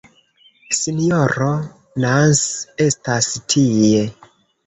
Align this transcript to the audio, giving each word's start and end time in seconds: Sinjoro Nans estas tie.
Sinjoro 0.77 1.49
Nans 2.05 2.41
estas 2.87 3.29
tie. 3.55 4.01